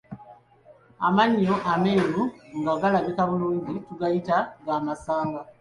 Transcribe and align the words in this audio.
Amannyo 1.07 1.55
ameeru 1.73 2.23
nga 2.59 2.73
galabika 2.81 3.23
bulungi 3.29 3.73
tugayita 3.87 4.37
ga 4.65 4.75
masanga. 4.85 5.41